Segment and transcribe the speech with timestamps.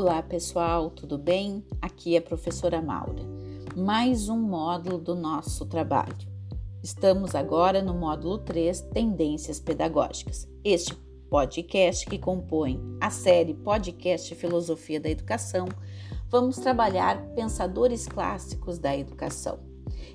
[0.00, 1.66] Olá pessoal, tudo bem?
[1.82, 3.20] Aqui é a professora Maura.
[3.76, 6.14] Mais um módulo do nosso trabalho.
[6.80, 10.48] Estamos agora no módulo 3, Tendências Pedagógicas.
[10.62, 10.94] Este
[11.28, 15.66] podcast que compõe a série Podcast Filosofia da Educação,
[16.30, 19.67] vamos trabalhar pensadores clássicos da educação.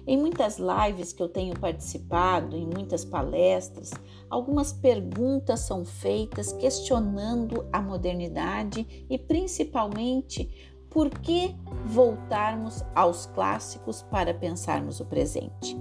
[0.06, 3.92] Em muitas lives que eu tenho participado, em muitas palestras,
[4.30, 14.34] algumas perguntas são feitas questionando a modernidade e principalmente por que voltarmos aos clássicos para
[14.34, 15.76] pensarmos o presente.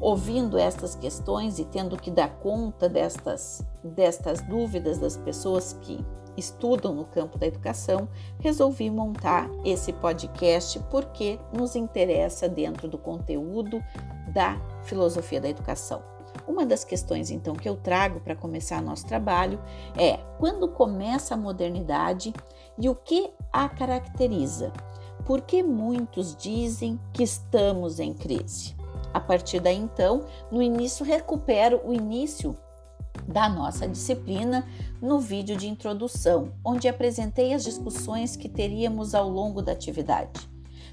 [0.00, 6.04] Ouvindo estas questões e tendo que dar conta destas, destas dúvidas das pessoas que
[6.36, 8.08] estudam no campo da educação,
[8.40, 13.82] resolvi montar esse podcast porque nos interessa dentro do conteúdo
[14.32, 16.02] da filosofia da educação.
[16.46, 19.60] Uma das questões então que eu trago para começar nosso trabalho
[19.96, 22.32] é quando começa a modernidade
[22.78, 24.72] e o que a caracteriza?
[25.24, 28.76] Por que muitos dizem que estamos em crise?
[29.12, 32.56] A partir daí então, no início recupero o início
[33.26, 34.66] da nossa disciplina
[35.00, 40.48] no vídeo de introdução, onde apresentei as discussões que teríamos ao longo da atividade.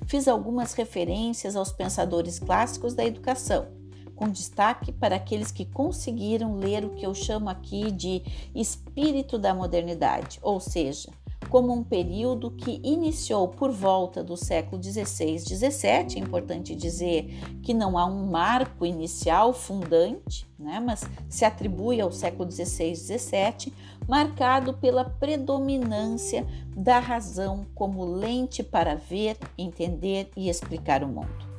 [0.06, 3.68] Fiz algumas referências aos pensadores clássicos da educação,
[4.16, 8.22] com destaque para aqueles que conseguiram ler o que eu chamo aqui de
[8.54, 11.10] espírito da modernidade, ou seja,
[11.54, 16.16] como um período que iniciou por volta do século XVI, XVII.
[16.16, 17.26] É importante dizer
[17.62, 23.72] que não há um marco inicial fundante, né, mas se atribui ao século XVI, XVII,
[24.08, 26.44] marcado pela predominância
[26.76, 31.54] da razão como lente para ver, entender e explicar o mundo.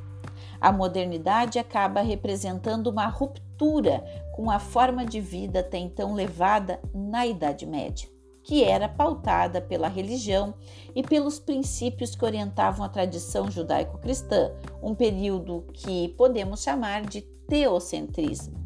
[0.59, 4.03] A modernidade acaba representando uma ruptura
[4.35, 8.13] com a forma de vida até então levada na Idade Média
[8.45, 10.53] que era pautada pela religião
[10.95, 14.51] e pelos princípios que orientavam a tradição judaico-cristã,
[14.83, 18.63] um período que podemos chamar de teocentrismo.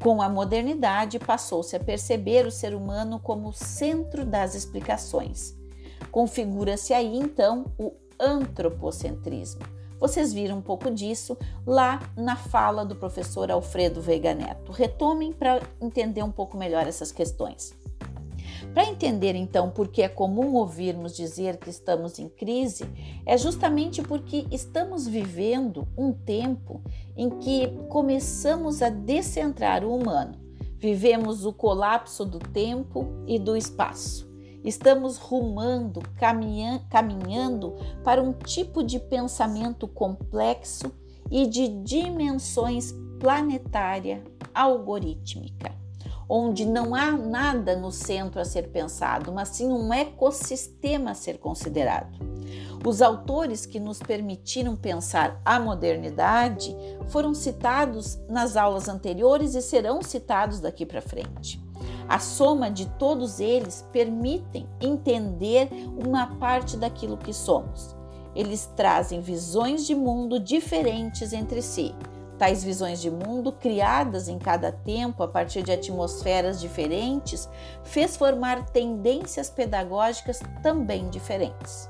[0.00, 5.56] Com a modernidade, passou-se a perceber o ser humano como centro das explicações.
[6.12, 9.62] Configura-se aí então o antropocentrismo.
[9.98, 11.36] Vocês viram um pouco disso
[11.66, 14.70] lá na fala do professor Alfredo Veiga Neto.
[14.70, 17.81] Retomem para entender um pouco melhor essas questões.
[18.72, 22.84] Para entender então por que é comum ouvirmos dizer que estamos em crise,
[23.26, 26.80] é justamente porque estamos vivendo um tempo
[27.16, 30.40] em que começamos a descentrar o humano.
[30.78, 34.30] Vivemos o colapso do tempo e do espaço.
[34.64, 40.92] Estamos rumando, caminhando para um tipo de pensamento complexo
[41.30, 44.22] e de dimensões planetária
[44.54, 45.81] algorítmica
[46.28, 51.38] onde não há nada no centro a ser pensado, mas sim um ecossistema a ser
[51.38, 52.18] considerado.
[52.84, 56.74] Os autores que nos permitiram pensar a modernidade
[57.08, 61.62] foram citados nas aulas anteriores e serão citados daqui para frente.
[62.08, 65.68] A soma de todos eles permitem entender
[66.04, 67.94] uma parte daquilo que somos.
[68.34, 71.94] Eles trazem visões de mundo diferentes entre si,
[72.42, 77.48] Tais visões de mundo, criadas em cada tempo a partir de atmosferas diferentes,
[77.84, 81.88] fez formar tendências pedagógicas também diferentes.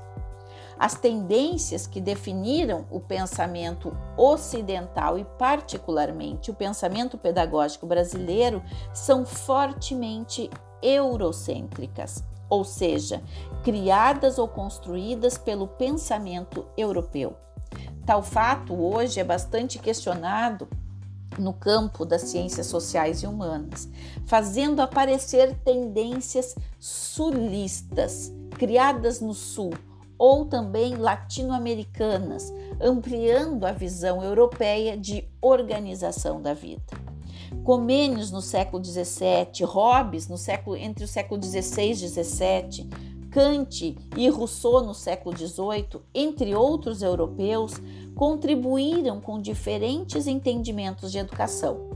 [0.77, 8.61] As tendências que definiram o pensamento ocidental e, particularmente, o pensamento pedagógico brasileiro
[8.93, 10.51] são fortemente
[10.83, 13.23] eurocêntricas, ou seja,
[13.63, 17.35] criadas ou construídas pelo pensamento europeu.
[18.05, 20.67] Tal fato hoje é bastante questionado
[21.39, 23.89] no campo das ciências sociais e humanas,
[24.25, 29.71] fazendo aparecer tendências sulistas, criadas no Sul,
[30.17, 36.83] ou também latino-americanas, ampliando a visão europeia de organização da vida.
[37.63, 42.89] Comênios no século XVII, Hobbes no século, entre o século XVI e XVII,
[43.33, 47.73] Kant e Rousseau no século XVIII, entre outros europeus,
[48.13, 51.89] contribuíram com diferentes entendimentos de educação,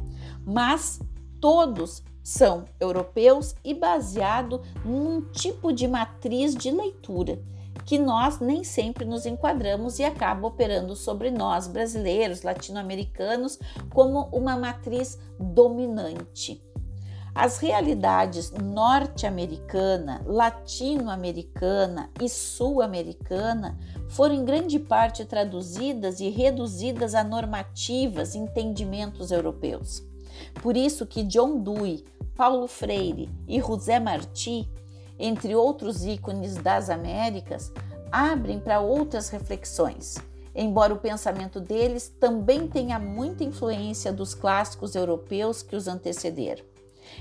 [0.44, 1.00] mas
[1.40, 7.40] todos são europeus e baseado num tipo de matriz de leitura
[7.86, 13.58] que nós nem sempre nos enquadramos e acaba operando sobre nós, brasileiros, latino-americanos,
[13.94, 16.62] como uma matriz dominante.
[17.40, 23.78] As realidades norte-americana, latino-americana e sul-americana
[24.10, 30.04] foram em grande parte traduzidas e reduzidas a normativas e entendimentos europeus.
[30.64, 32.04] Por isso que John Dewey,
[32.36, 34.68] Paulo Freire e José Martí
[35.20, 37.72] entre outros ícones das Américas,
[38.12, 40.16] abrem para outras reflexões,
[40.56, 46.66] embora o pensamento deles também tenha muita influência dos clássicos europeus que os antecederam.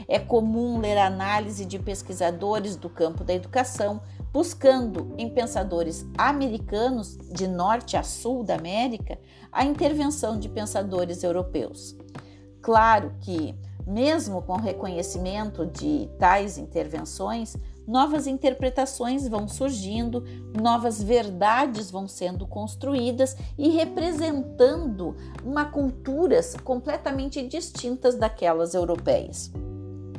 [0.09, 4.01] É comum ler análise de pesquisadores do campo da educação
[4.33, 9.19] buscando em pensadores americanos de norte a sul da América
[9.51, 11.97] a intervenção de pensadores europeus.
[12.61, 13.55] Claro que,
[13.87, 17.57] mesmo com o reconhecimento de tais intervenções,
[17.87, 20.25] novas interpretações vão surgindo,
[20.61, 29.51] novas verdades vão sendo construídas e representando uma culturas completamente distintas daquelas europeias.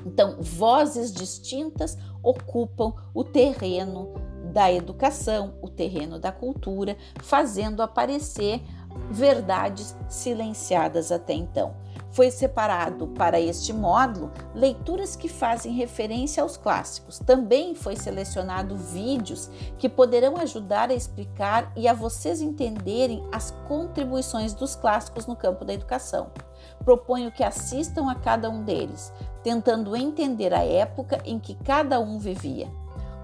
[0.08, 4.14] Então, vozes distintas ocupam o terreno
[4.54, 8.64] da educação, o terreno da cultura, fazendo aparecer
[9.12, 11.76] verdades silenciadas até então.
[12.10, 17.20] Foi separado para este módulo leituras que fazem referência aos clássicos.
[17.20, 24.54] Também foi selecionado vídeos que poderão ajudar a explicar e a vocês entenderem as contribuições
[24.54, 26.32] dos clássicos no campo da educação.
[26.84, 29.12] Proponho que assistam a cada um deles,
[29.44, 32.68] tentando entender a época em que cada um vivia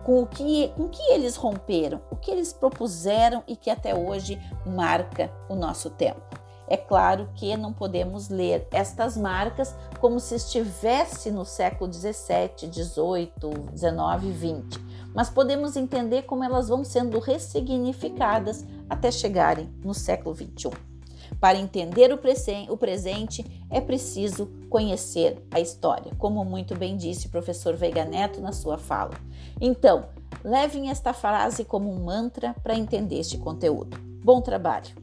[0.03, 4.39] com o que, com que eles romperam, o que eles propuseram e que até hoje
[4.65, 6.21] marca o nosso tempo.
[6.67, 13.49] É claro que não podemos ler estas marcas como se estivesse no século 17, 18,
[13.71, 14.79] 19, 20,
[15.13, 20.92] mas podemos entender como elas vão sendo ressignificadas até chegarem no século 21.
[21.43, 27.75] Para entender o, presente, é preciso conhecer a história, como muito bem disse o professor
[27.75, 29.11] Veiga Neto na sua fala.
[29.59, 30.05] Então,
[30.41, 33.97] levem esta frase como um mantra para entender este conteúdo.
[34.23, 34.95] Bom trabalho!